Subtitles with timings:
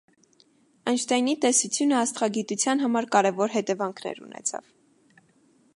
[0.91, 4.75] Այնշտայնի տեսությունը աստղագիտության համար կարևոր հետևանքներ ունեցավ։